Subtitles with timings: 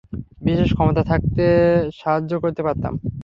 [0.41, 1.47] বিশেষ ক্ষমতা থাকলে
[1.99, 2.93] সাহায্য করতে পারতাম।